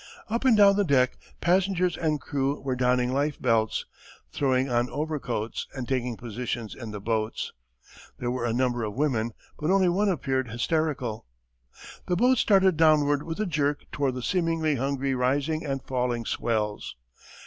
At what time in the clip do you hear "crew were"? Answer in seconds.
2.19-2.75